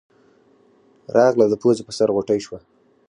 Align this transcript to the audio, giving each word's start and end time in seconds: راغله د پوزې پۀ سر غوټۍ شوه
راغله 1.15 1.45
د 1.49 1.53
پوزې 1.61 1.83
پۀ 1.87 1.93
سر 1.97 2.09
غوټۍ 2.15 2.39
شوه 2.45 2.59